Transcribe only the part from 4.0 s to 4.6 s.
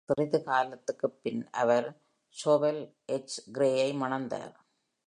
மணந்தார்.